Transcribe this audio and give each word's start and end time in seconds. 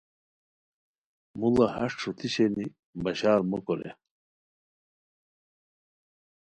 موڑا 1.39 1.67
ہݰ 1.75 1.91
ݯھوتیشینی 1.99 2.65
بشار 3.03 3.39
مو 3.49 3.57
کورے 3.65 3.89